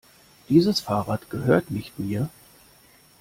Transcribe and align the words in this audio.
Dieses 0.49 0.79
Fahrrad 0.79 1.29
gehört 1.29 1.69
nicht 1.69 1.99
mir. 1.99 2.31